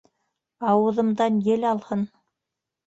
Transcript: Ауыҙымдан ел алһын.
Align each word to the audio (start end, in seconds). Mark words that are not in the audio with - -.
Ауыҙымдан 0.71 1.39
ел 1.51 1.71
алһын. 1.75 2.05